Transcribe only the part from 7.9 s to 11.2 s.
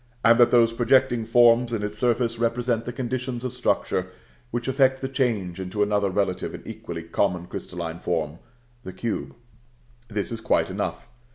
form, the cube. This is quite enough.